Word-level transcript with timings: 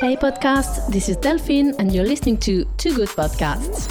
Hey 0.00 0.16
podcast, 0.16 0.88
this 0.92 1.08
is 1.08 1.16
Delphine 1.16 1.74
and 1.80 1.90
you're 1.90 2.06
listening 2.06 2.38
to 2.38 2.64
Too 2.76 2.94
Good 2.94 3.08
Podcasts. 3.08 3.88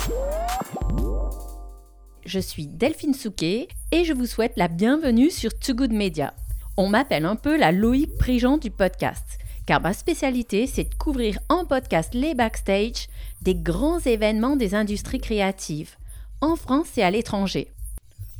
Je 2.26 2.40
suis 2.40 2.68
Delphine 2.68 3.14
Souquet 3.14 3.68
et 3.92 4.06
je 4.06 4.14
vous 4.14 4.28
souhaite 4.28 4.54
la 4.56 4.70
bienvenue 4.70 5.30
sur 5.30 5.58
Too 5.60 5.74
Good 5.74 5.92
Media. 5.92 6.34
On 6.78 6.88
m'appelle 6.88 7.26
un 7.26 7.36
peu 7.36 7.58
la 7.58 7.74
Loïc 7.74 8.18
Prigent 8.18 8.58
du 8.58 8.72
podcast, 8.72 9.40
car 9.66 9.82
ma 9.82 9.92
spécialité 9.92 10.68
c'est 10.68 10.86
de 10.86 10.96
couvrir 10.96 11.38
en 11.50 11.66
podcast 11.66 12.14
les 12.14 12.34
backstage 12.34 13.10
des 13.42 13.56
grands 13.56 14.00
événements 14.00 14.56
des 14.56 14.74
industries 14.74 15.20
créatives, 15.20 15.98
en 16.40 16.56
France 16.56 16.98
et 16.98 17.04
à 17.04 17.12
l'étranger. 17.12 17.68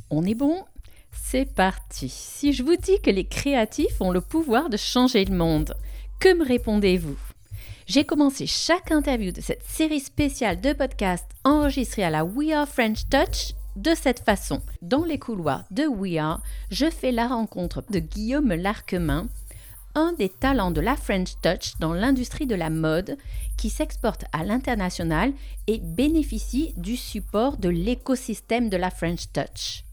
On 0.08 0.24
est 0.24 0.34
bon? 0.34 0.64
C'est 1.12 1.52
parti. 1.52 2.08
Si 2.08 2.54
je 2.54 2.62
vous 2.62 2.76
dis 2.76 3.00
que 3.02 3.10
les 3.10 3.24
créatifs 3.24 4.00
ont 4.00 4.12
le 4.12 4.22
pouvoir 4.22 4.70
de 4.70 4.78
changer 4.78 5.26
le 5.26 5.36
monde, 5.36 5.74
que 6.18 6.34
me 6.34 6.44
répondez-vous? 6.44 7.16
J'ai 7.86 8.04
commencé 8.04 8.46
chaque 8.46 8.90
interview 8.90 9.32
de 9.32 9.40
cette 9.40 9.62
série 9.62 10.00
spéciale 10.00 10.60
de 10.60 10.72
podcasts 10.72 11.30
enregistrée 11.44 12.04
à 12.04 12.10
la 12.10 12.24
We 12.24 12.52
Are 12.52 12.68
French 12.68 13.08
Touch 13.08 13.54
de 13.76 13.94
cette 13.94 14.20
façon. 14.20 14.60
Dans 14.82 15.04
les 15.04 15.18
couloirs 15.18 15.64
de 15.70 15.86
We 15.86 16.18
Are, 16.18 16.42
je 16.70 16.90
fais 16.90 17.12
la 17.12 17.28
rencontre 17.28 17.84
de 17.90 18.00
Guillaume 18.00 18.52
Larquemin, 18.52 19.28
un 19.94 20.12
des 20.12 20.28
talents 20.28 20.72
de 20.72 20.80
la 20.80 20.96
French 20.96 21.34
Touch 21.40 21.78
dans 21.78 21.94
l'industrie 21.94 22.46
de 22.46 22.56
la 22.56 22.70
mode 22.70 23.16
qui 23.56 23.70
s'exporte 23.70 24.24
à 24.32 24.44
l'international 24.44 25.32
et 25.66 25.78
bénéficie 25.78 26.74
du 26.76 26.96
support 26.96 27.56
de 27.56 27.68
l'écosystème 27.68 28.68
de 28.68 28.76
la 28.76 28.90
French 28.90 29.32
Touch. 29.32 29.84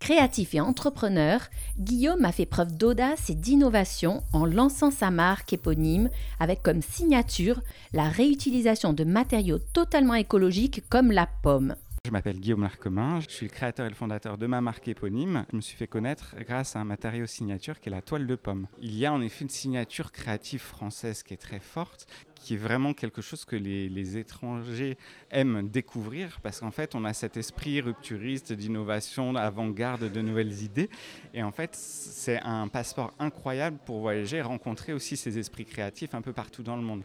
Créatif 0.00 0.54
et 0.54 0.60
entrepreneur, 0.60 1.40
Guillaume 1.78 2.24
a 2.24 2.32
fait 2.32 2.46
preuve 2.46 2.74
d'audace 2.74 3.28
et 3.28 3.34
d'innovation 3.34 4.22
en 4.32 4.46
lançant 4.46 4.90
sa 4.90 5.10
marque 5.10 5.52
éponyme 5.52 6.08
avec 6.40 6.62
comme 6.62 6.80
signature 6.80 7.60
la 7.92 8.08
réutilisation 8.08 8.94
de 8.94 9.04
matériaux 9.04 9.58
totalement 9.58 10.14
écologiques 10.14 10.82
comme 10.88 11.12
la 11.12 11.28
pomme. 11.42 11.76
Je 12.06 12.12
m'appelle 12.12 12.40
Guillaume 12.40 12.62
Larquemin, 12.62 13.20
je 13.20 13.28
suis 13.28 13.46
le 13.46 13.52
créateur 13.52 13.84
et 13.84 13.90
le 13.90 13.94
fondateur 13.94 14.38
de 14.38 14.46
ma 14.46 14.62
marque 14.62 14.88
éponyme. 14.88 15.44
Je 15.50 15.56
me 15.56 15.60
suis 15.60 15.76
fait 15.76 15.86
connaître 15.86 16.34
grâce 16.40 16.74
à 16.74 16.80
un 16.80 16.84
matériau 16.84 17.26
signature 17.26 17.78
qui 17.78 17.90
est 17.90 17.92
la 17.92 18.00
toile 18.00 18.26
de 18.26 18.36
pomme. 18.36 18.68
Il 18.80 18.96
y 18.96 19.04
a 19.04 19.12
en 19.12 19.20
effet 19.20 19.44
une 19.44 19.50
signature 19.50 20.10
créative 20.10 20.62
française 20.62 21.22
qui 21.22 21.34
est 21.34 21.36
très 21.36 21.60
forte, 21.60 22.06
qui 22.34 22.54
est 22.54 22.56
vraiment 22.56 22.94
quelque 22.94 23.20
chose 23.20 23.44
que 23.44 23.54
les, 23.54 24.16
étrangers 24.16 24.96
aiment 25.30 25.68
découvrir 25.68 26.40
parce 26.42 26.60
qu'en 26.60 26.70
fait 26.70 26.94
on 26.94 27.04
a 27.04 27.12
cet 27.12 27.36
esprit 27.36 27.82
rupturiste 27.82 28.54
d'innovation, 28.54 29.34
d'avant-garde, 29.34 30.10
de 30.10 30.20
nouvelles 30.22 30.62
idées 30.62 30.88
et 31.34 31.42
en 31.42 31.52
fait 31.52 31.74
c'est 31.74 32.40
un 32.40 32.68
passeport 32.68 33.12
incroyable 33.18 33.76
pour 33.84 34.00
voyager 34.00 34.38
et 34.38 34.42
rencontrer 34.42 34.94
aussi 34.94 35.18
ces 35.18 35.38
esprits 35.38 35.66
créatifs 35.66 36.14
un 36.14 36.22
peu 36.22 36.32
partout 36.32 36.62
dans 36.62 36.76
le 36.76 36.82
monde. 36.82 37.04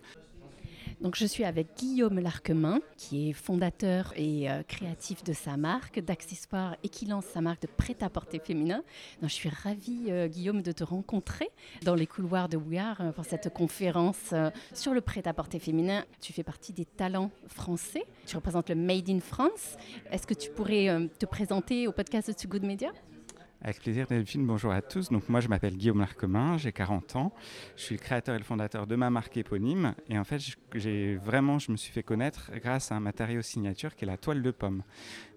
Donc 1.02 1.16
je 1.16 1.26
suis 1.26 1.44
avec 1.44 1.68
Guillaume 1.78 2.20
Larquemin, 2.20 2.80
qui 2.98 3.30
est 3.30 3.34
fondateur 3.34 4.14
et 4.16 4.50
euh, 4.50 4.64
créatif 4.64 5.24
de 5.24 5.34
sa 5.34 5.58
marque 5.58 6.00
d'accessoires 6.00 6.76
et 6.84 6.90
qui 6.90 7.06
lance 7.06 7.26
sa 7.26 7.42
marque 7.42 7.62
de 7.64 7.68
prêt-à-porter 7.68 8.40
féminin. 8.40 8.84
Donc, 9.22 9.30
je 9.30 9.36
suis 9.36 9.50
ravie, 9.50 10.06
euh, 10.10 10.28
Guillaume, 10.28 10.62
de 10.62 10.72
te 10.72 10.84
rencontrer 10.84 11.50
dans 11.84 11.96
les 11.96 12.08
couloirs 12.08 12.50
de 12.50 12.58
We 12.58 12.80
euh, 13.00 13.12
pour 13.12 13.26
cette 13.26 13.54
conférence 13.54 14.34
sur 14.74 14.94
le 14.94 15.02
prêt-à-porter 15.02 15.60
féminin. 15.60 16.04
Tu 16.20 16.34
fais 16.34 16.44
partie 16.44 16.74
des 16.74 16.86
talents 16.86 17.32
français. 17.48 18.06
Tu 18.26 18.36
représentes 18.36 18.70
le 18.70 18.76
Made 18.76 19.10
in 19.10 19.20
France. 19.20 19.78
Est-ce 20.12 20.28
que 20.28 20.34
tu 20.34 20.50
pourrais 20.50 21.10
te 21.20 21.26
présenter 21.26 21.88
au 21.88 21.92
podcast 21.92 22.28
de 22.30 22.34
Too 22.34 22.50
Good 22.50 22.64
Media? 22.64 22.92
Avec 23.66 23.80
plaisir 23.80 24.06
Delphine, 24.06 24.46
bonjour 24.46 24.72
à 24.72 24.84
tous. 24.84 25.10
Donc 25.10 25.28
moi 25.28 25.40
je 25.40 25.48
m'appelle 25.48 25.76
Guillaume 25.76 26.00
Larquemin, 26.00 26.56
j'ai 26.60 26.72
40 26.72 27.16
ans. 27.16 27.34
Je 27.76 27.82
suis 27.82 27.96
le 27.96 28.00
créateur 28.00 28.36
et 28.36 28.38
le 28.38 28.44
fondateur 28.44 28.86
de 28.86 28.96
ma 28.96 29.10
marque 29.10 29.36
éponyme. 29.38 29.96
Et 30.08 30.20
en 30.20 30.24
fait, 30.24 30.40
j'ai 30.76 31.16
vraiment, 31.16 31.58
je 31.58 31.72
me 31.72 31.78
suis 31.78 31.92
fait 31.92 32.04
connaître 32.04 32.52
grâce 32.62 32.92
à 32.92 32.96
un 32.96 33.00
matériau 33.00 33.42
signature 33.42 33.96
qui 33.96 34.06
est 34.06 34.08
la 34.08 34.18
toile 34.18 34.44
de 34.44 34.52
pomme. 34.52 34.84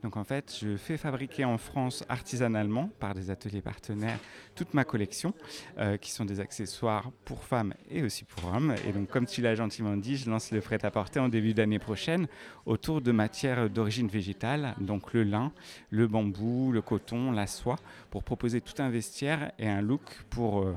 Donc 0.02 0.18
en 0.18 0.24
fait, 0.24 0.54
je 0.60 0.76
fais 0.76 0.98
fabriquer 0.98 1.46
en 1.46 1.56
France 1.56 2.04
artisanalement 2.10 2.90
par 3.00 3.14
des 3.14 3.30
ateliers 3.30 3.62
partenaires 3.62 4.18
toute 4.54 4.74
ma 4.74 4.84
collection, 4.84 5.34
euh, 5.78 5.96
qui 5.96 6.10
sont 6.10 6.24
des 6.24 6.40
accessoires 6.40 7.10
pour 7.24 7.44
femmes 7.44 7.74
et 7.90 8.02
aussi 8.02 8.24
pour 8.24 8.52
hommes. 8.52 8.74
Et 8.86 8.92
donc 8.92 9.08
comme 9.08 9.26
tu 9.26 9.40
l'as 9.40 9.54
gentiment 9.54 9.96
dit, 9.96 10.16
je 10.16 10.28
lance 10.28 10.52
le 10.52 10.60
prêt 10.60 10.84
à 10.84 10.90
porter 10.90 11.18
en 11.18 11.28
début 11.28 11.54
d'année 11.54 11.78
prochaine 11.78 12.26
autour 12.66 13.00
de 13.00 13.10
matières 13.12 13.70
d'origine 13.70 14.08
végétale, 14.08 14.74
donc 14.78 15.14
le 15.14 15.22
lin, 15.22 15.52
le 15.90 16.06
bambou, 16.06 16.70
le 16.72 16.82
coton, 16.82 17.32
la 17.32 17.46
soie, 17.46 17.76
pour 18.10 18.17
proposer 18.22 18.60
tout 18.60 18.80
un 18.82 18.90
vestiaire 18.90 19.52
et 19.58 19.68
un 19.68 19.80
look 19.80 20.02
pour 20.30 20.62
euh, 20.62 20.76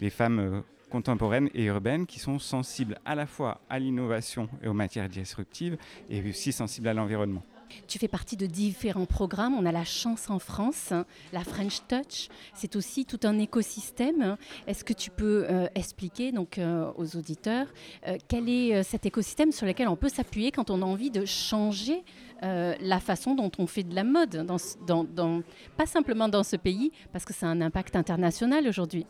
les 0.00 0.10
femmes. 0.10 0.38
Euh, 0.38 0.60
contemporaines 0.92 1.48
et 1.54 1.64
urbaines 1.64 2.04
qui 2.04 2.18
sont 2.20 2.38
sensibles 2.38 2.98
à 3.06 3.14
la 3.14 3.24
fois 3.24 3.62
à 3.70 3.78
l'innovation 3.78 4.46
et 4.62 4.68
aux 4.68 4.74
matières 4.74 5.08
disruptives 5.08 5.78
et 6.10 6.20
aussi 6.28 6.52
sensibles 6.52 6.86
à 6.86 6.92
l'environnement. 6.92 7.42
Tu 7.86 7.98
fais 7.98 8.08
partie 8.08 8.36
de 8.36 8.46
différents 8.46 9.06
programmes. 9.06 9.54
On 9.54 9.66
a 9.66 9.72
la 9.72 9.84
chance 9.84 10.30
en 10.30 10.38
France, 10.38 10.92
la 11.32 11.44
French 11.44 11.80
Touch. 11.88 12.28
C'est 12.54 12.76
aussi 12.76 13.04
tout 13.04 13.20
un 13.24 13.38
écosystème. 13.38 14.36
Est-ce 14.66 14.84
que 14.84 14.92
tu 14.92 15.10
peux 15.10 15.46
euh, 15.48 15.66
expliquer 15.74 16.32
donc 16.32 16.58
euh, 16.58 16.90
aux 16.96 17.16
auditeurs 17.16 17.66
euh, 18.06 18.16
quel 18.28 18.48
est 18.48 18.82
cet 18.82 19.06
écosystème 19.06 19.52
sur 19.52 19.66
lequel 19.66 19.88
on 19.88 19.96
peut 19.96 20.08
s'appuyer 20.08 20.50
quand 20.50 20.70
on 20.70 20.82
a 20.82 20.84
envie 20.84 21.10
de 21.10 21.24
changer 21.24 22.04
la 22.44 22.98
façon 22.98 23.36
dont 23.36 23.52
on 23.58 23.68
fait 23.68 23.84
de 23.84 23.94
la 23.94 24.02
mode, 24.02 24.44
pas 25.76 25.86
simplement 25.86 26.28
dans 26.28 26.42
ce 26.42 26.56
pays, 26.56 26.90
parce 27.12 27.24
que 27.24 27.32
c'est 27.32 27.46
un 27.46 27.60
impact 27.60 27.94
international 27.94 28.66
aujourd'hui? 28.66 29.06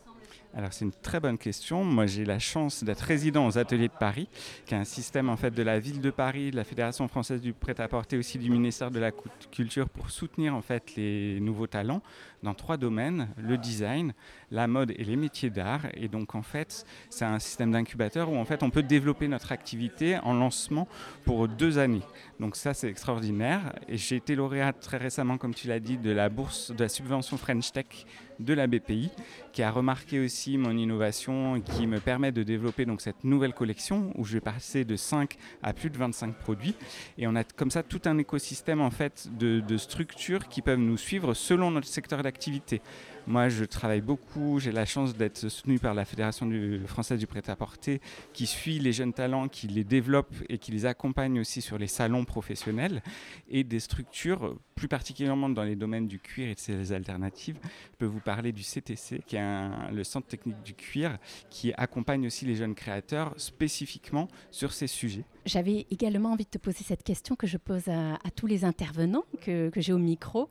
Alors 0.55 0.73
c'est 0.73 0.85
une 0.85 0.93
très 0.93 1.19
bonne 1.19 1.39
question. 1.39 1.83
Moi 1.83 2.07
j'ai 2.07 2.25
la 2.25 2.39
chance 2.39 2.85
d'être 2.85 3.01
résident 3.01 3.47
aux 3.47 3.57
Ateliers 3.57 3.89
de 3.89 3.93
Paris, 3.99 4.29
qui 4.67 4.75
est 4.75 4.77
un 4.77 4.85
système 4.85 5.31
en 5.31 5.37
fait 5.37 5.51
de 5.51 5.63
la 5.63 5.79
ville 5.79 6.01
de 6.01 6.11
Paris, 6.11 6.51
de 6.51 6.57
la 6.57 6.65
Fédération 6.65 7.09
française 7.09 7.41
du 7.41 7.53
prêt-à-porter, 7.55 8.19
aussi 8.19 8.39
du 8.39 8.51
ministère 8.51 8.91
de 8.91 8.99
la 8.99 9.13
Culture 9.51 9.89
pour 9.89 10.11
soutenir 10.11 10.55
en 10.55 10.61
fait 10.61 10.95
les 10.97 11.41
nouveaux 11.41 11.67
talents 11.67 12.03
dans 12.43 12.55
trois 12.55 12.77
domaines 12.77 13.29
le 13.39 13.57
design, 13.57 14.13
la 14.51 14.67
mode 14.67 14.91
et 14.91 15.05
les 15.05 15.17
métiers 15.17 15.51
d'art. 15.51 15.87
Et 15.95 16.09
donc 16.09 16.35
en 16.35 16.43
fait 16.43 16.85
c'est 17.09 17.25
un 17.25 17.39
système 17.39 17.73
d'incubateur 17.73 18.31
où 18.31 18.37
en 18.37 18.45
fait 18.45 18.63
on 18.63 18.71
peut 18.71 18.83
développer 18.83 19.29
notre 19.29 19.53
activité 19.53 20.19
en 20.19 20.35
lancement 20.35 20.87
pour 21.25 21.49
deux 21.49 21.79
années. 21.79 22.03
Donc 22.41 22.57
ça 22.57 22.75
c'est 22.75 22.89
extraordinaire. 22.89 23.73
Et 23.89 23.97
j'ai 23.97 24.17
été 24.17 24.35
lauréat 24.35 24.75
très 24.75 24.99
récemment, 24.99 25.39
comme 25.39 25.55
tu 25.55 25.69
l'as 25.69 25.81
dit, 25.81 25.97
de 25.97 26.11
la 26.11 26.29
bourse 26.29 26.73
de 26.73 26.83
la 26.83 26.89
subvention 26.89 27.39
French 27.39 27.73
Tech 27.73 27.87
de 28.39 28.55
la 28.55 28.67
BPI, 28.67 29.11
qui 29.53 29.63
a 29.63 29.71
remarqué 29.71 30.19
aussi 30.19 30.42
mon 30.51 30.77
innovation 30.77 31.61
qui 31.61 31.87
me 31.87 32.01
permet 32.01 32.33
de 32.33 32.43
développer 32.43 32.85
donc 32.85 33.01
cette 33.01 33.25
nouvelle 33.25 33.53
collection 33.53 34.13
où 34.17 34.25
je 34.25 34.35
vais 34.35 34.41
passer 34.41 34.85
de 34.85 34.97
5 34.97 35.37
à 35.63 35.73
plus 35.73 35.91
de 35.91 35.97
25 35.97 36.35
produits. 36.35 36.75
Et 37.19 37.27
on 37.27 37.37
a 37.37 37.45
comme 37.45 37.71
ça 37.71 37.83
tout 37.83 38.01
un 38.05 38.19
écosystème 38.19 38.81
en 38.81 38.91
fait 38.91 39.29
de, 39.39 39.61
de 39.61 39.77
structures 39.77 40.49
qui 40.49 40.63
peuvent 40.63 40.79
nous 40.79 40.97
suivre 40.97 41.35
selon 41.35 41.71
notre 41.71 41.89
secteur 41.89 42.23
d'activité. 42.23 42.83
Moi, 43.29 43.49
je 43.49 43.65
travaille 43.65 44.01
beaucoup. 44.01 44.59
J'ai 44.59 44.73
la 44.73 44.85
chance 44.85 45.17
d'être 45.17 45.49
soutenu 45.49 45.79
par 45.79 45.95
la 45.95 46.05
Fédération 46.05 46.51
française 46.87 47.21
du 47.21 47.29
prêt-à-porter, 47.29 48.01
qui 48.33 48.47
suit 48.47 48.81
les 48.81 48.93
jeunes 48.93 49.13
talents, 49.13 49.47
qui 49.47 49.69
les 49.69 49.85
développe 49.85 50.35
et 50.49 50.59
qui 50.59 50.73
les 50.73 50.87
accompagne 50.87 51.39
aussi 51.39 51.61
sur 51.63 51.79
les 51.79 51.87
salons 51.87 52.25
professionnels 52.25 53.01
et 53.49 53.63
des 53.63 53.79
structures, 53.79 54.57
plus 54.75 54.89
particulièrement 54.89 55.49
dans 55.49 55.63
les 55.63 55.77
domaines 55.77 56.09
du 56.09 56.19
cuir 56.19 56.49
et 56.49 56.55
de 56.55 56.59
ses 56.59 56.93
alternatives. 56.93 57.59
Je 57.63 57.99
peux 57.99 58.07
vous 58.07 58.21
parler 58.21 58.51
du 58.51 58.63
CTC, 58.63 59.23
qui 59.25 59.37
est 59.37 59.93
le 59.93 60.03
Centre 60.03 60.27
technique 60.33 60.63
du 60.63 60.75
cuir, 60.75 61.19
qui 61.51 61.73
accompagne 61.75 62.27
aussi 62.27 62.47
les 62.47 62.57
jeunes 62.57 62.75
créateurs 62.75 63.35
spécifiquement 63.37 64.29
sur 64.51 64.73
ces 64.73 64.87
sujets. 64.87 65.25
J'avais 65.45 65.87
également 65.91 66.33
envie 66.33 66.45
de 66.45 66.51
te 66.51 66.59
poser 66.59 66.85
cette 66.85 67.03
question 67.03 67.37
que 67.37 67.47
je 67.47 67.59
pose 67.59 67.89
à, 67.89 68.19
tous 68.35 68.47
les 68.47 68.65
intervenants 68.65 69.25
que, 69.43 69.69
que 69.69 69.81
j'ai 69.81 69.93
au 69.93 69.99
micro. 69.99 70.49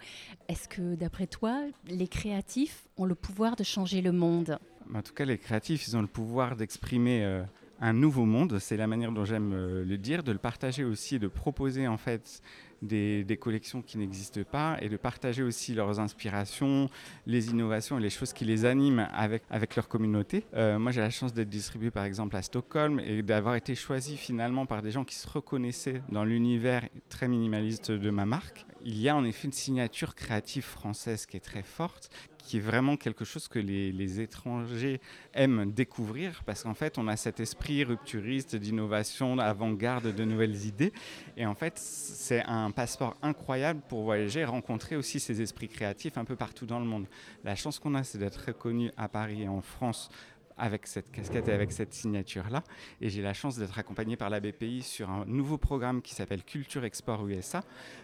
Est-ce 0.47 0.67
que, 0.67 0.95
d'après 0.95 1.25
toi, 1.25 1.63
les 1.87 2.07
créatifs 2.07 2.87
ont 2.97 3.05
le 3.05 3.15
pouvoir 3.15 3.55
de 3.55 3.63
changer 3.63 4.01
le 4.01 4.11
monde? 4.11 4.59
En 4.93 5.01
tout 5.01 5.13
cas, 5.13 5.25
les 5.25 5.37
créatifs, 5.37 5.87
ils 5.87 5.97
ont 5.97 6.01
le 6.01 6.07
pouvoir 6.07 6.55
d'exprimer 6.55 7.23
euh, 7.23 7.43
un 7.81 7.93
nouveau 7.93 8.25
monde. 8.25 8.59
C'est 8.59 8.77
la 8.77 8.87
manière 8.87 9.11
dont 9.11 9.25
j'aime 9.25 9.53
euh, 9.53 9.83
le 9.83 9.97
dire, 9.97 10.23
de 10.23 10.31
le 10.31 10.37
partager 10.37 10.83
aussi, 10.83 11.19
de 11.19 11.27
proposer 11.27 11.87
en 11.87 11.97
fait 11.97 12.41
des, 12.81 13.37
collections 13.39 13.81
qui 13.81 13.97
n'existent 13.97 14.43
pas 14.43 14.77
et 14.81 14.89
de 14.89 14.97
partager 14.97 15.43
aussi 15.43 15.73
leurs 15.73 15.99
inspirations, 15.99 16.89
les 17.25 17.49
innovations 17.49 17.97
et 17.97 18.01
les 18.01 18.09
choses 18.09 18.33
qui 18.33 18.45
les 18.45 18.65
animent 18.65 19.07
avec, 19.13 19.43
avec 19.49 19.75
leur 19.75 19.87
communauté. 19.87 20.45
Euh, 20.55 20.79
moi, 20.79 20.91
j'ai 20.91 21.01
la 21.01 21.09
chance 21.09 21.33
d'être 21.33 21.49
distribué 21.49 21.91
par 21.91 22.05
exemple 22.05 22.35
à 22.35 22.41
Stockholm 22.41 22.99
et 22.99 23.21
d'avoir 23.21 23.55
été 23.55 23.75
choisi 23.75 24.17
finalement 24.17 24.65
par 24.65 24.81
des 24.81 24.91
gens 24.91 25.03
qui 25.03 25.15
se 25.15 25.27
reconnaissaient 25.27 26.01
dans 26.09 26.23
l'univers 26.23 26.87
très 27.09 27.27
minimaliste 27.27 27.91
de 27.91 28.09
ma 28.09 28.25
marque. 28.25 28.65
Il 28.83 28.99
y 28.99 29.09
a 29.09 29.15
en 29.15 29.23
effet 29.23 29.47
une 29.47 29.53
signature 29.53 30.15
créative 30.15 30.63
française 30.63 31.27
qui 31.27 31.37
est 31.37 31.41
très 31.41 31.61
forte, 31.61 32.09
qui 32.41 32.57
est 32.57 32.61
vraiment 32.61 32.97
quelque 32.97 33.25
chose 33.25 33.47
que 33.47 33.59
les, 33.59 34.19
étrangers 34.19 34.99
aiment 35.33 35.71
découvrir 35.71 36.43
parce 36.45 36.63
qu'en 36.63 36.73
fait, 36.73 36.97
on 36.97 37.07
a 37.07 37.15
cet 37.15 37.39
esprit 37.39 37.83
rupturiste 37.83 38.55
d'innovation, 38.55 39.37
d'avant-garde, 39.37 40.13
de 40.13 40.25
nouvelles 40.25 40.65
idées. 40.65 40.91
Et 41.37 41.45
en 41.45 41.55
fait, 41.55 41.77
c'est 41.77 42.43
un 42.43 42.71
passeport 42.71 43.15
incroyable 43.21 43.81
pour 43.87 44.03
voyager 44.03 44.43
rencontrer 44.43 44.95
aussi 44.95 45.19
ces 45.19 45.41
esprits 45.41 45.69
créatifs 45.69 46.17
un 46.17 46.25
peu 46.25 46.35
partout 46.35 46.65
dans 46.65 46.79
le 46.79 46.85
monde. 46.85 47.07
La 47.43 47.55
chance 47.55 47.79
qu'on 47.79 47.95
a, 47.95 48.03
c'est 48.03 48.17
d'être 48.17 48.47
reconnu 48.47 48.91
à 48.97 49.07
Paris 49.07 49.43
et 49.43 49.47
en 49.47 49.61
France 49.61 50.09
avec 50.57 50.85
cette 50.85 51.11
casquette 51.11 51.47
et 51.47 51.53
avec 51.53 51.71
cette 51.71 51.93
signature-là. 51.93 52.63
Et 53.01 53.09
j'ai 53.09 53.21
la 53.21 53.33
chance 53.33 53.57
d'être 53.57 53.77
accompagné 53.79 54.15
par 54.15 54.29
la 54.29 54.39
BPI 54.39 54.83
sur 54.83 55.09
un 55.09 55.25
nouveau 55.25 55.57
programme 55.57 56.01
qui 56.01 56.13
s'appelle 56.13 56.43
Culture 56.43 56.85
Export 56.85 57.27
USA. 57.27 57.63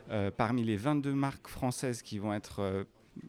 Euh, 0.10 0.32
parmi 0.36 0.64
les 0.64 0.76
22 0.76 1.14
marques 1.14 1.48
françaises 1.48 2.02
qui 2.02 2.18
vont 2.18 2.34
être 2.34 2.62
euh, 2.62 2.84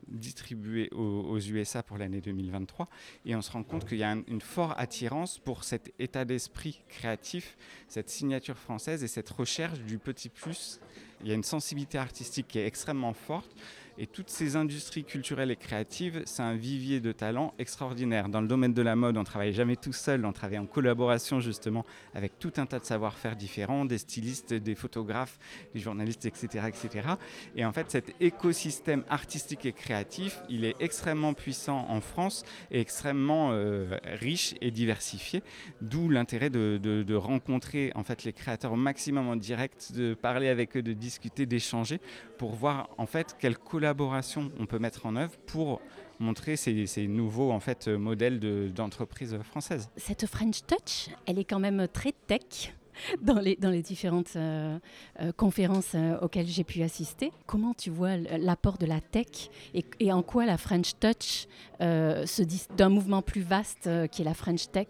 distribuées 0.08 0.90
aux, 0.92 1.38
USA 1.38 1.82
pour 1.82 1.98
l'année 1.98 2.20
2023. 2.20 2.88
Et 3.24 3.34
on 3.34 3.42
se 3.42 3.50
rend 3.50 3.62
compte 3.62 3.86
qu'il 3.86 3.98
y 3.98 4.04
a 4.04 4.16
une 4.26 4.40
forte 4.40 4.74
attirance 4.78 5.38
pour 5.38 5.64
cet 5.64 5.92
état 5.98 6.24
d'esprit 6.24 6.80
créatif, 6.88 7.56
cette 7.88 8.10
signature 8.10 8.58
française 8.58 9.04
et 9.04 9.08
cette 9.08 9.30
recherche 9.30 9.80
du 9.80 9.98
petit 9.98 10.28
plus. 10.28 10.80
Il 11.22 11.28
y 11.28 11.32
a 11.32 11.34
une 11.34 11.44
sensibilité 11.44 11.98
artistique 11.98 12.48
qui 12.48 12.58
est 12.58 12.66
extrêmement 12.66 13.12
forte. 13.12 13.50
Et 14.00 14.06
toutes 14.06 14.30
ces 14.30 14.54
industries 14.54 15.02
culturelles 15.02 15.50
et 15.50 15.56
créatives, 15.56 16.22
c'est 16.24 16.42
un 16.42 16.54
vivier 16.54 17.00
de 17.00 17.10
talents 17.10 17.52
extraordinaire. 17.58 18.28
Dans 18.28 18.40
le 18.40 18.46
domaine 18.46 18.72
de 18.72 18.82
la 18.82 18.94
mode, 18.94 19.16
on 19.16 19.20
ne 19.20 19.24
travaille 19.24 19.52
jamais 19.52 19.74
tout 19.74 19.92
seul, 19.92 20.24
on 20.24 20.32
travaille 20.32 20.58
en 20.58 20.66
collaboration 20.66 21.40
justement 21.40 21.84
avec 22.14 22.38
tout 22.38 22.52
un 22.58 22.66
tas 22.66 22.78
de 22.78 22.84
savoir-faire 22.84 23.34
différents, 23.34 23.84
des 23.84 23.98
stylistes, 23.98 24.54
des 24.54 24.76
photographes, 24.76 25.40
des 25.74 25.80
journalistes, 25.80 26.26
etc., 26.26 26.68
etc. 26.68 27.08
Et 27.56 27.64
en 27.64 27.72
fait, 27.72 27.90
cet 27.90 28.14
écosystème 28.20 29.02
artistique 29.08 29.66
et 29.66 29.72
créatif, 29.72 30.42
il 30.48 30.64
est 30.64 30.76
extrêmement 30.78 31.34
puissant 31.34 31.84
en 31.88 32.00
France 32.00 32.44
et 32.70 32.80
extrêmement 32.80 33.50
euh, 33.50 33.98
riche 34.04 34.54
et 34.60 34.70
diversifié. 34.70 35.42
D'où 35.80 36.08
l'intérêt 36.08 36.50
de, 36.50 37.14
rencontrer 37.16 37.90
en 37.96 38.04
fait 38.04 38.22
les 38.22 38.32
créateurs 38.32 38.72
au 38.72 38.76
maximum 38.76 39.26
en 39.26 39.34
direct, 39.34 39.90
de 39.92 40.14
parler 40.14 40.48
avec 40.48 40.76
eux, 40.76 40.82
de 40.82 40.92
discuter, 40.92 41.46
d'échanger, 41.46 42.00
pour 42.36 42.54
voir 42.54 42.90
en 42.96 43.06
fait 43.06 43.36
quelle 43.40 43.58
collaboration 43.58 43.87
on 43.96 44.66
peut 44.66 44.78
mettre 44.78 45.06
en 45.06 45.16
œuvre 45.16 45.36
pour 45.46 45.80
montrer 46.18 46.56
ces, 46.56 47.06
nouveaux 47.06 47.52
en 47.52 47.60
fait, 47.60 47.88
modèles 47.88 48.72
d'entreprise 48.72 49.38
françaises. 49.42 49.88
Cette 49.96 50.26
French 50.26 50.62
Touch, 50.66 51.14
elle 51.26 51.38
est 51.38 51.44
quand 51.44 51.60
même 51.60 51.86
très 51.92 52.12
tech 52.26 52.72
dans 53.22 53.40
les, 53.40 53.82
différentes 53.82 54.36
euh, 54.36 54.78
euh, 55.20 55.32
conférences 55.32 55.92
euh, 55.94 56.18
auxquelles 56.20 56.46
j'ai 56.46 56.64
pu 56.64 56.82
assister. 56.82 57.32
Comment 57.46 57.74
tu 57.74 57.90
vois 57.90 58.16
l'apport 58.16 58.78
de 58.78 58.86
la 58.86 59.00
tech 59.00 59.50
et, 59.74 60.12
en 60.12 60.22
quoi 60.22 60.46
la 60.46 60.56
French 60.56 60.92
Touch 60.98 61.46
se 61.80 62.74
d'un 62.76 62.88
mouvement 62.88 63.22
plus 63.22 63.42
vaste 63.42 63.88
qui 64.10 64.22
est 64.22 64.24
la 64.24 64.34
French 64.34 64.70
Tech 64.70 64.88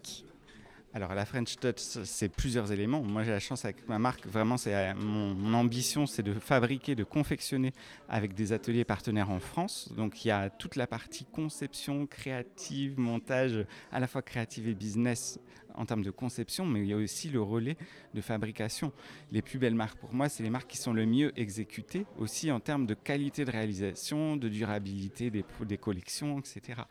alors 0.93 1.13
la 1.13 1.25
French 1.25 1.55
Touch, 1.57 1.77
c'est 1.77 2.29
plusieurs 2.29 2.71
éléments. 2.71 3.01
Moi 3.01 3.23
j'ai 3.23 3.29
la 3.31 3.39
chance 3.39 3.63
avec 3.63 3.87
ma 3.87 3.99
marque, 3.99 4.25
vraiment 4.25 4.57
c'est 4.57 4.73
euh, 4.73 4.93
mon, 4.95 5.53
ambition, 5.53 6.07
c'est 6.07 6.23
de 6.23 6.33
fabriquer, 6.33 6.95
de 6.95 7.03
confectionner 7.03 7.73
avec 8.07 8.33
des 8.33 8.53
ateliers 8.53 8.85
partenaires 8.85 9.29
en 9.29 9.39
France. 9.39 9.91
Donc 9.95 10.25
il 10.25 10.29
y 10.29 10.31
a 10.31 10.49
toute 10.49 10.75
la 10.75 10.87
partie 10.87 11.25
conception, 11.25 12.07
créative, 12.07 12.99
montage, 12.99 13.65
à 13.91 13.99
la 13.99 14.07
fois 14.07 14.23
créative 14.23 14.67
et 14.67 14.73
business 14.73 15.39
en 15.79 15.85
termes 15.85 16.03
de 16.03 16.11
conception, 16.11 16.65
mais 16.65 16.81
il 16.81 16.87
y 16.87 16.93
a 16.93 16.97
aussi 16.97 17.29
le 17.29 17.41
relais 17.41 17.77
de 18.13 18.21
fabrication. 18.21 18.91
Les 19.31 19.41
plus 19.41 19.57
belles 19.57 19.75
marques 19.75 19.97
pour 19.97 20.13
moi, 20.13 20.27
c'est 20.27 20.43
les 20.43 20.49
marques 20.49 20.69
qui 20.69 20.77
sont 20.77 20.93
le 20.93 21.05
mieux 21.05 21.31
exécutées, 21.39 22.05
aussi 22.17 22.51
en 22.51 22.59
termes 22.59 22.85
de 22.85 22.93
qualité 22.93 23.45
de 23.45 23.51
réalisation, 23.51 24.35
de 24.35 24.49
durabilité 24.49 25.31
des, 25.31 25.45
des 25.61 25.77
collections, 25.77 26.37
etc. 26.37 26.81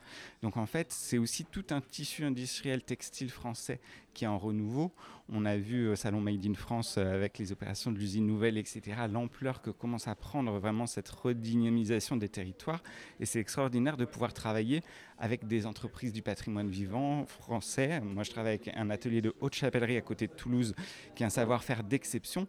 Donc 0.41 0.57
en 0.57 0.65
fait, 0.65 0.91
c'est 0.91 1.19
aussi 1.19 1.45
tout 1.45 1.65
un 1.69 1.81
tissu 1.81 2.25
industriel 2.25 2.81
textile 2.81 3.29
français 3.29 3.79
qui 4.19 4.25
est 4.25 4.27
en 4.27 4.37
renouveau. 4.37 4.91
On 5.29 5.45
a 5.45 5.55
vu 5.55 5.87
au 5.87 5.95
Salon 5.95 6.19
Made 6.19 6.45
in 6.45 6.53
France 6.53 6.97
euh, 6.97 7.15
avec 7.15 7.37
les 7.37 7.53
opérations 7.53 7.89
de 7.89 7.97
l'usine 7.97 8.27
nouvelle, 8.27 8.57
etc., 8.57 8.81
l'ampleur 9.09 9.61
que 9.61 9.69
commence 9.69 10.09
à 10.09 10.15
prendre 10.15 10.59
vraiment 10.59 10.87
cette 10.87 11.07
redynamisation 11.07 12.17
des 12.17 12.27
territoires. 12.27 12.83
Et 13.21 13.25
c'est 13.25 13.39
extraordinaire 13.39 13.95
de 13.95 14.03
pouvoir 14.03 14.33
travailler 14.33 14.81
avec 15.19 15.47
des 15.47 15.65
entreprises 15.65 16.11
du 16.11 16.21
patrimoine 16.21 16.67
vivant 16.67 17.25
français. 17.27 18.01
Moi, 18.01 18.23
je 18.23 18.31
travaille 18.31 18.55
avec 18.55 18.69
un 18.75 18.89
atelier 18.89 19.21
de 19.21 19.33
haute 19.39 19.55
chapellerie 19.55 19.95
à 19.95 20.01
côté 20.01 20.27
de 20.27 20.33
Toulouse 20.33 20.75
qui 21.15 21.23
a 21.23 21.27
un 21.27 21.29
savoir-faire 21.29 21.85
d'exception 21.85 22.45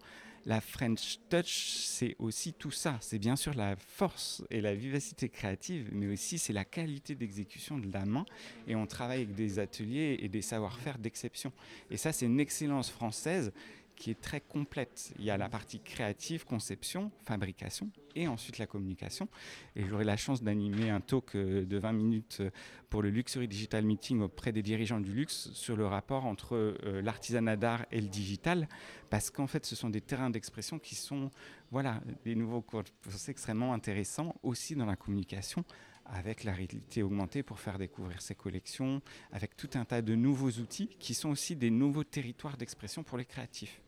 la 0.47 0.61
French 0.61 1.19
Touch, 1.29 1.75
c'est 1.85 2.17
aussi 2.19 2.53
tout 2.53 2.71
ça. 2.71 2.99
C'est 3.01 3.19
bien 3.19 3.37
sûr 3.37 3.55
la 3.55 3.77
force 3.77 4.43
et 4.51 4.61
la 4.61 4.75
vivacité 4.75 5.29
créative, 5.29 5.91
mais 5.93 6.07
aussi 6.07 6.39
c'est 6.39 6.53
la 6.53 6.65
qualité 6.65 7.15
d'exécution 7.15 7.79
de 7.79 7.93
la 7.93 8.05
main. 8.05 8.25
Et 8.67 8.75
on 8.75 8.87
travaille 8.87 9.23
avec 9.23 9.35
des 9.35 9.59
ateliers 9.59 10.19
et 10.21 10.29
des 10.29 10.43
savoir-faire 10.43 10.99
d'exception. 10.99 11.53
Et 11.91 11.97
ça, 11.97 12.13
c'est 12.13 12.27
une 12.27 12.41
excellence 12.41 12.91
française 12.91 13.53
qui 14.01 14.11
est 14.11 14.21
très 14.21 14.41
complète. 14.41 15.13
Il 15.19 15.27
y 15.27 15.31
a 15.31 15.37
la 15.37 15.51
partie 15.51 15.79
créative, 15.79 16.47
conception, 16.47 17.13
fabrication, 17.27 17.91
et 18.17 18.27
ensuite 18.27 18.57
la 18.57 18.67
communication. 18.67 19.29
Et 19.77 19.85
j'aurai 19.85 20.05
la 20.05 20.17
chance 20.17 20.43
d'animer 20.43 20.89
un 20.89 21.01
talk 21.01 21.37
euh, 21.37 21.67
de 21.67 21.77
20 21.77 21.93
minutes 21.93 22.39
euh, 22.41 22.51
pour 22.89 23.03
le 23.03 23.11
Luxury 23.11 23.47
Digital 23.47 23.85
Meeting 23.85 24.23
auprès 24.23 24.53
des 24.53 24.63
dirigeants 24.63 25.01
du 25.01 25.13
luxe 25.13 25.51
sur 25.53 25.77
le 25.77 25.87
rapport 25.87 26.25
entre 26.25 26.57
euh, 26.57 27.03
l'artisanat 27.03 27.57
d'art 27.57 27.85
et 27.93 28.01
le 28.01 28.09
digital, 28.09 28.69
parce 29.11 29.31
qu'en 29.31 29.47
fait, 29.47 29.67
ce 29.67 29.77
sont 29.77 29.91
des 29.91 30.01
terrains 30.01 30.31
d'expression 30.31 30.79
qui 30.79 30.95
sont, 30.95 31.31
voilà, 31.71 32.01
des 32.25 32.35
nouveaux 32.35 32.63
cours 32.63 32.85
extrêmement 33.29 33.75
intéressants 33.75 34.35
aussi 34.43 34.75
dans 34.75 34.87
la 34.87 34.97
communication 34.97 35.63
avec 36.07 36.43
la 36.43 36.53
réalité 36.53 37.05
augmentée 37.05 37.45
pour 37.45 37.61
faire 37.61 37.79
découvrir 37.79 38.21
ces 38.21 38.35
collections, 38.35 39.01
avec 39.31 39.57
tout 39.57 39.71
un 39.75 39.85
tas 39.85 40.03
de 40.03 40.17
nouveaux 40.17 40.51
outils 40.51 40.89
qui 40.99 41.15
sont 41.15 41.29
aussi 41.29 41.55
des 41.55 41.71
nouveaux 41.71 42.03
territoires 42.03 42.57
d'expression 42.57 43.05
pour 43.05 43.17
les 43.17 43.25
créatifs. 43.25 43.81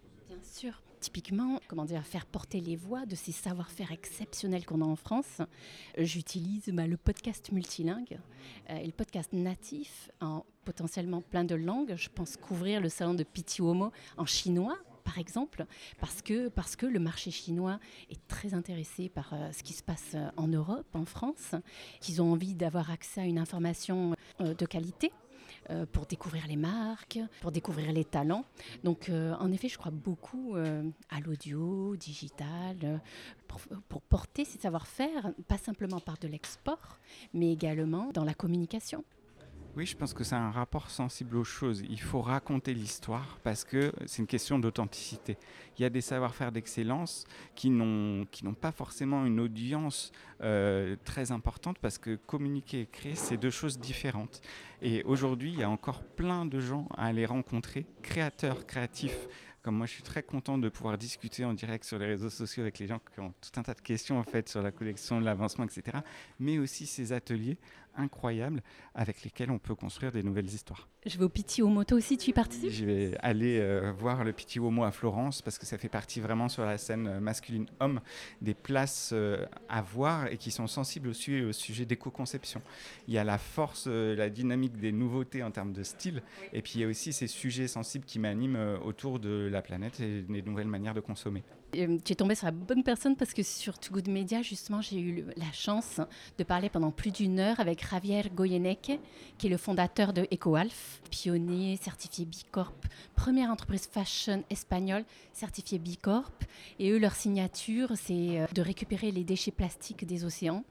Sûr. 0.53 0.83
Typiquement, 1.01 1.59
comment 1.67 1.87
dire, 1.87 2.05
faire 2.05 2.27
porter 2.27 2.61
les 2.61 2.77
voix 2.77 3.07
de 3.07 3.15
ces 3.15 3.33
savoir-faire 3.33 3.91
exceptionnels 3.91 4.67
qu'on 4.67 4.83
a 4.83 4.85
en 4.85 4.97
France. 4.97 5.41
J'utilise 5.97 6.67
bah, 6.67 6.87
le 6.87 6.99
podcast 6.99 7.51
multilingue 7.53 8.19
euh, 8.69 8.77
et 8.77 8.85
le 8.85 8.93
podcast 8.93 9.33
natif 9.33 10.11
en 10.21 10.45
potentiellement 10.67 11.23
plein 11.23 11.45
de 11.45 11.55
langues. 11.55 11.95
Je 11.97 12.11
pense 12.11 12.37
couvrir 12.37 12.83
le 12.83 12.91
salon 12.91 13.15
de 13.15 13.25
Homo 13.61 13.93
en 14.19 14.27
chinois 14.27 14.77
par 15.05 15.19
exemple, 15.19 15.67
parce 15.99 16.23
que, 16.23 16.49
parce 16.49 16.77
que 16.77 16.87
le 16.87 17.01
marché 17.01 17.31
chinois 17.31 17.81
est 18.11 18.25
très 18.29 18.55
intéressé 18.55 19.09
par 19.09 19.33
euh, 19.33 19.51
ce 19.53 19.63
qui 19.63 19.73
se 19.73 19.83
passe 19.83 20.13
euh, 20.15 20.29
en 20.37 20.49
Europe, 20.49 20.87
en 20.95 21.07
France, 21.07 21.55
qu'ils 22.01 22.23
ont 22.23 22.31
envie 22.31 22.55
d'avoir 22.55 22.91
accès 22.91 23.23
à 23.23 23.25
une 23.25 23.39
information 23.39 24.15
de 24.39 24.67
qualité 24.67 25.11
euh, 25.70 25.87
pour 25.87 26.06
découvrir 26.06 26.47
les 26.49 26.56
marques, 26.56 27.20
pour 27.41 27.53
découvrir 27.53 27.93
les 27.93 28.05
talents. 28.05 28.44
Donc, 28.82 29.09
euh, 29.09 29.35
en 29.38 29.53
effet, 29.53 29.69
je 29.69 29.79
crois 29.79 29.93
beaucoup 29.93 30.56
euh, 30.56 30.82
à 31.09 31.20
l'audio, 31.20 31.94
digital, 31.97 33.00
pour, 33.47 33.61
pour, 33.88 34.03
porter 34.03 34.44
ces 34.44 34.59
savoir-faire, 34.59 35.32
pas 35.47 35.59
simplement 35.59 36.00
par 36.00 36.19
de 36.19 36.26
l'export, 36.26 36.99
mais 37.32 37.53
également 37.53 38.11
dans 38.12 38.25
la 38.25 38.35
communication. 38.35 39.05
Oui, 39.75 39.87
je 39.87 39.97
pense 39.97 40.13
que 40.13 40.23
c'est 40.23 40.35
un 40.35 40.51
rapport 40.51 40.91
sensible 40.91 41.35
aux 41.35 41.45
choses. 41.45 41.83
Il 41.89 41.99
faut 41.99 42.21
raconter 42.21 42.75
l'histoire 42.75 43.39
parce 43.43 43.65
que 43.65 43.91
c'est 44.05 44.19
une 44.19 44.27
question 44.27 44.59
d'authenticité. 44.59 45.39
Il 45.79 45.82
y 45.82 45.87
a 45.87 45.89
des 45.89 46.03
savoir-faire 46.03 46.53
d'excellence 46.53 47.25
qui 47.55 47.70
n'ont 47.70 48.27
pas 48.61 48.70
forcément 48.70 49.25
une 49.25 49.41
audience 49.41 50.13
euh, 50.43 50.96
très 51.05 51.32
importante 51.32 51.79
parce 51.79 51.96
que 51.96 52.17
communiquer 52.17 52.82
et 52.82 52.87
créer, 52.87 53.15
c'est 53.15 53.39
deux 53.39 53.51
choses 53.51 53.79
différentes. 53.79 54.43
Et 54.82 55.03
aujourd'hui, 55.05 55.55
il 55.55 55.61
y 55.61 55.63
a 55.63 55.70
encore 55.70 56.03
plein 56.03 56.44
de 56.44 56.61
gens 56.61 56.87
à 56.94 57.06
aller 57.06 57.25
rencontrer, 57.25 57.87
créateurs, 58.03 58.67
créatifs, 58.67 59.27
comme 59.63 59.77
moi, 59.77 59.87
je 59.87 59.93
suis 59.93 60.03
très 60.03 60.25
content 60.25 60.58
de 60.58 60.69
pouvoir 60.69 60.99
discuter 60.99 61.44
en 61.44 61.55
direct 61.55 61.85
sur 61.85 61.96
les 61.96 62.06
réseaux 62.06 62.31
sociaux 62.31 62.63
avec 62.63 62.81
les 62.81 62.89
gens 62.89 62.99
qui 62.99 63.20
ont 63.20 63.32
tout 63.41 63.61
un 63.61 63.63
tas 63.63 63.75
de 63.75 63.81
questions 63.81 64.19
en 64.19 64.25
fait 64.25 64.49
sur 64.49 64.61
la 64.61 64.73
collection, 64.73 65.20
l'avancement, 65.20 65.65
etc. 65.65 65.99
Mais 66.41 66.58
aussi 66.58 66.85
ces 66.85 67.13
ateliers 67.13 67.58
incroyables 67.96 68.63
avec 68.94 69.22
lesquels 69.22 69.51
on 69.51 69.58
peut 69.58 69.75
construire 69.75 70.13
des 70.13 70.22
nouvelles 70.22 70.46
histoires. 70.46 70.89
Je 71.05 71.19
vais 71.19 71.25
au 71.25 71.29
Petit 71.29 71.63
Moto 71.63 71.96
aussi, 71.96 72.17
tu 72.17 72.31
y 72.31 72.32
participes? 72.32 72.70
Je 72.70 72.84
vais 72.84 73.19
aller 73.20 73.58
euh, 73.58 73.93
voir 73.93 74.22
le 74.22 74.32
Petit 74.32 74.61
Homo 74.61 74.84
à 74.84 74.93
Florence 74.93 75.43
parce 75.43 75.58
que 75.58 75.67
ça 75.67 75.79
fait 75.79 75.89
partie 75.89 76.20
vraiment 76.20 76.49
sur 76.49 76.65
la 76.65 76.79
scène 76.79 77.08
euh, 77.08 77.20
masculine-homme 77.20 78.01
des 78.41 78.55
places 78.55 79.11
euh, 79.13 79.44
à 79.69 79.82
voir 79.82 80.29
et 80.29 80.37
qui 80.37 80.51
sont 80.51 80.67
sensibles 80.67 81.08
aussi 81.08 81.43
au 81.43 81.53
sujet 81.53 81.87
d'éco-conception. 81.87 82.63
Il 83.08 83.15
y 83.15 83.19
a 83.19 83.25
la 83.25 83.39
force, 83.39 83.87
la 83.87 84.31
dynamique 84.31 84.77
des 84.77 84.93
nouveautés 84.93 85.43
en 85.43 85.51
termes 85.51 85.72
de 85.72 85.82
style 85.82 86.22
et 86.53 86.63
puis 86.63 86.75
il 86.77 86.81
y 86.82 86.84
a 86.84 86.89
aussi 86.89 87.13
ces 87.13 87.27
sujets 87.27 87.69
sensibles 87.69 88.05
qui 88.05 88.19
m'animent 88.19 88.79
autour 88.84 89.19
de 89.19 89.49
la 89.51 89.63
planète 89.63 90.01
et 90.01 90.22
des 90.22 90.43
nouvelles 90.43 90.69
manières 90.69 90.94
de 90.94 91.01
consommer. 91.01 91.43
Euh, 91.77 91.99
tu 92.05 92.13
es 92.13 92.17
tombé 92.17 92.34
sur 92.34 92.46
la 92.46 92.53
bonne 92.53 92.82
personne 92.82 93.17
parce 93.17 93.32
que 93.32 93.43
sur 93.43 93.79
Too 93.79 93.94
Good 93.94 94.08
Media, 94.08 94.43
justement, 94.43 94.82
j'ai 94.82 95.01
eu 95.01 95.25
la 95.37 95.51
chance 95.53 96.01
de 96.37 96.44
parler 96.44 96.69
pendant 96.69 96.91
plus 96.91 97.11
d'une 97.11 97.39
heure 97.39 97.61
avec 97.61 97.81
Javier 97.91 98.22
Goyeneche, 98.34 98.98
qui 99.39 99.46
est 99.46 99.51
le 99.51 99.56
fondateur 99.56 100.12
de 100.12 100.27
EcoAlf, 100.32 101.03
pionnier, 101.10 101.77
certifié 101.77 102.24
B 102.24 102.34
Corp, 102.51 102.86
première 103.15 103.51
entreprise 103.51 103.86
fashion 103.86 104.44
espagnole 104.51 105.05
certifiée 105.32 105.79
B 105.79 105.96
Corp. 106.01 106.44
Et 106.79 106.91
eux, 106.91 106.98
leur 106.98 107.15
signature, 107.15 107.93
c'est 107.96 108.41
euh, 108.41 108.46
de 108.55 108.62
récupérer 108.62 109.10
les 109.10 109.24
déchets 109.24 109.51
plastiques 109.51 110.06
des 110.06 110.24
océans, 110.24 110.65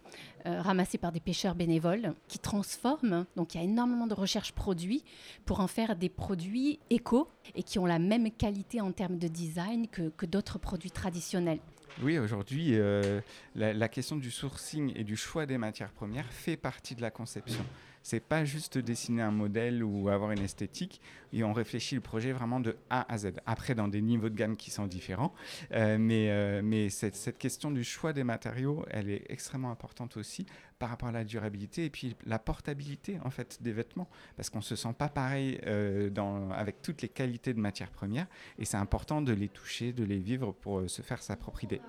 euh, 0.45 0.61
ramassés 0.61 0.97
par 0.97 1.11
des 1.11 1.19
pêcheurs 1.19 1.55
bénévoles, 1.55 2.13
qui 2.27 2.39
transforment. 2.39 3.25
Donc, 3.35 3.53
il 3.53 3.57
y 3.57 3.61
a 3.61 3.63
énormément 3.63 4.07
de 4.07 4.13
recherches 4.13 4.53
produits 4.53 5.03
pour 5.45 5.59
en 5.59 5.67
faire 5.67 5.95
des 5.95 6.09
produits 6.09 6.79
éco 6.89 7.27
et 7.55 7.63
qui 7.63 7.79
ont 7.79 7.85
la 7.85 7.99
même 7.99 8.31
qualité 8.31 8.81
en 8.81 8.91
termes 8.91 9.17
de 9.17 9.27
design 9.27 9.87
que 9.87 10.25
d'autres 10.25 10.59
produits 10.59 10.91
traditionnels. 10.91 11.59
Oui, 12.01 12.17
aujourd'hui, 12.17 12.71
euh, 12.73 13.21
la, 13.55 13.89
question 13.89 14.15
du 14.15 14.31
sourcing 14.31 14.93
et 14.95 15.03
du 15.03 15.15
choix 15.15 15.45
des 15.45 15.57
matières 15.57 15.91
premières 15.91 16.31
fait 16.31 16.57
partie 16.57 16.95
de 16.95 17.01
la 17.01 17.11
conception. 17.11 17.63
C'est 18.03 18.19
pas 18.19 18.45
juste 18.45 18.77
dessiner 18.77 19.21
un 19.21 19.31
modèle 19.31 19.83
ou 19.83 20.09
avoir 20.09 20.31
une 20.31 20.43
esthétique. 20.43 21.01
Et 21.33 21.43
on 21.43 21.53
réfléchit 21.53 21.95
le 21.95 22.01
projet 22.01 22.31
vraiment 22.31 22.59
de 22.59 22.75
A 22.89 23.11
à 23.11 23.17
Z. 23.17 23.33
Après, 23.45 23.75
dans 23.75 23.87
des 23.87 24.01
niveaux 24.01 24.29
de 24.29 24.35
gamme 24.35 24.57
qui 24.57 24.71
sont 24.71 24.87
différents. 24.87 25.33
Euh, 25.71 25.97
mais 25.99 26.29
euh, 26.29 26.89
cette, 26.89 27.37
question 27.37 27.71
du 27.71 27.83
choix 27.83 28.13
des 28.13 28.23
matériaux, 28.23 28.85
elle 28.89 29.09
est 29.09 29.25
extrêmement 29.29 29.71
importante 29.71 30.17
aussi 30.17 30.45
par 30.79 30.89
rapport 30.89 31.09
à 31.09 31.11
la 31.11 31.23
durabilité 31.23 31.85
et 31.85 31.89
puis 31.89 32.15
la 32.25 32.39
portabilité 32.39 33.19
en 33.23 33.29
fait 33.29 33.61
des 33.61 33.71
vêtements. 33.71 34.09
Parce 34.35 34.49
qu'on 34.49 34.61
se 34.61 34.75
sent 34.75 34.93
pas 34.97 35.09
pareil 35.09 35.59
euh, 35.67 36.09
avec 36.51 36.81
toutes 36.81 37.01
les 37.01 37.09
qualités 37.09 37.53
de 37.53 37.59
matières 37.59 37.91
premières. 37.91 38.27
Et 38.57 38.65
c'est 38.65 38.77
important 38.77 39.21
de 39.21 39.31
les 39.31 39.47
toucher, 39.47 39.93
de 39.93 40.03
les 40.03 40.19
vivre 40.19 40.51
pour 40.51 40.89
se 40.89 41.01
faire 41.01 41.21
sa 41.21 41.35
propre 41.35 41.63
idée. 41.63 41.81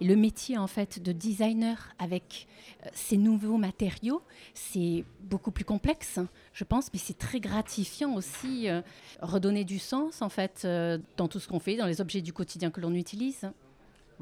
Le 0.00 0.14
métier 0.14 0.58
en 0.58 0.66
fait 0.66 1.02
de 1.02 1.12
designer 1.12 1.94
avec 1.98 2.46
euh, 2.84 2.88
ces 2.92 3.16
nouveaux 3.16 3.56
matériaux, 3.56 4.22
c'est 4.54 5.04
beaucoup 5.22 5.50
plus 5.50 5.64
complexe, 5.64 6.18
je 6.52 6.64
pense, 6.64 6.92
mais 6.92 6.98
c'est 6.98 7.18
très 7.18 7.40
gratifiant 7.40 8.14
aussi, 8.14 8.68
euh, 8.68 8.82
redonner 9.20 9.64
du 9.64 9.78
sens 9.78 10.22
en 10.22 10.28
fait 10.28 10.62
euh, 10.64 10.98
dans 11.16 11.28
tout 11.28 11.38
ce 11.38 11.48
qu'on 11.48 11.60
fait, 11.60 11.76
dans 11.76 11.86
les 11.86 12.00
objets 12.00 12.22
du 12.22 12.32
quotidien 12.32 12.70
que 12.70 12.80
l'on 12.80 12.94
utilise. 12.94 13.50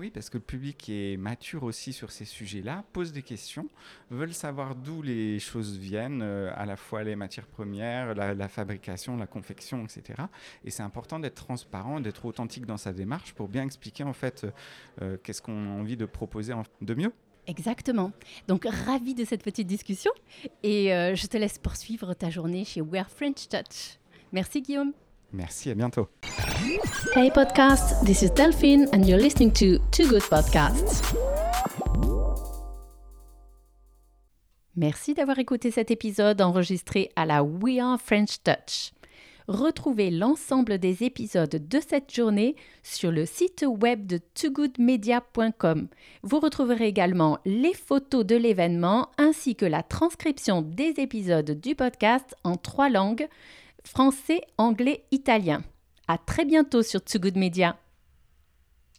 Oui, 0.00 0.08
parce 0.08 0.30
que 0.30 0.38
le 0.38 0.42
public 0.42 0.88
est 0.88 1.18
mature 1.18 1.62
aussi 1.62 1.92
sur 1.92 2.10
ces 2.10 2.24
sujets-là, 2.24 2.84
pose 2.94 3.12
des 3.12 3.20
questions, 3.20 3.68
veulent 4.10 4.32
savoir 4.32 4.74
d'où 4.74 5.02
les 5.02 5.38
choses 5.38 5.76
viennent, 5.76 6.22
euh, 6.22 6.50
à 6.56 6.64
la 6.64 6.76
fois 6.76 7.04
les 7.04 7.16
matières 7.16 7.46
premières, 7.46 8.14
la, 8.14 8.48
fabrication, 8.48 9.18
la 9.18 9.26
confection, 9.26 9.84
etc. 9.84 10.22
Et 10.64 10.70
c'est 10.70 10.82
important 10.82 11.18
d'être 11.18 11.34
transparent, 11.34 12.00
d'être 12.00 12.24
authentique 12.24 12.64
dans 12.64 12.78
sa 12.78 12.94
démarche 12.94 13.34
pour 13.34 13.48
bien 13.48 13.62
expliquer 13.62 14.02
en 14.02 14.14
fait 14.14 14.46
euh, 15.02 15.18
qu'est-ce 15.22 15.42
qu'on 15.42 15.66
a 15.66 15.78
envie 15.78 15.98
de 15.98 16.06
proposer 16.06 16.54
de 16.80 16.94
mieux. 16.94 17.12
Exactement. 17.46 18.12
Donc, 18.48 18.64
ravi 18.64 19.12
de 19.12 19.26
cette 19.26 19.42
petite 19.42 19.66
discussion 19.66 20.12
et 20.62 20.94
euh, 20.94 21.14
je 21.14 21.26
te 21.26 21.36
laisse 21.36 21.58
poursuivre 21.58 22.14
ta 22.14 22.30
journée 22.30 22.64
chez 22.64 22.80
Wear 22.80 23.10
French 23.10 23.48
Touch. 23.50 23.98
Merci 24.32 24.62
Guillaume. 24.62 24.94
Merci, 25.30 25.68
à 25.70 25.74
bientôt. 25.74 26.08
Hey 26.60 27.30
podcast, 27.30 28.04
this 28.04 28.22
is 28.22 28.30
Delphine 28.30 28.86
and 28.92 29.06
you're 29.06 29.18
listening 29.18 29.50
to 29.52 29.78
Two 29.92 30.06
Good 30.08 30.28
Podcasts. 30.28 31.02
Merci 34.76 35.14
d'avoir 35.14 35.38
écouté 35.38 35.70
cet 35.70 35.90
épisode 35.90 36.42
enregistré 36.42 37.10
à 37.16 37.24
la 37.24 37.42
We 37.42 37.78
Are 37.80 37.98
French 37.98 38.42
Touch. 38.44 38.92
Retrouvez 39.48 40.10
l'ensemble 40.10 40.78
des 40.78 41.02
épisodes 41.02 41.66
de 41.66 41.80
cette 41.80 42.14
journée 42.14 42.56
sur 42.82 43.10
le 43.10 43.24
site 43.24 43.64
web 43.66 44.06
de 44.06 44.18
togoodmedia.com. 44.18 45.88
Vous 46.22 46.40
retrouverez 46.40 46.88
également 46.88 47.38
les 47.46 47.72
photos 47.72 48.26
de 48.26 48.36
l'événement 48.36 49.08
ainsi 49.16 49.56
que 49.56 49.64
la 49.64 49.82
transcription 49.82 50.60
des 50.60 50.94
épisodes 50.98 51.58
du 51.58 51.74
podcast 51.74 52.36
en 52.44 52.56
trois 52.56 52.90
langues 52.90 53.28
français, 53.82 54.42
anglais, 54.58 55.04
italien. 55.10 55.62
À 56.10 56.18
très 56.18 56.44
bientôt 56.44 56.82
sur 56.82 57.04
Too 57.04 57.20
Good 57.20 57.36
Media. 57.36 57.76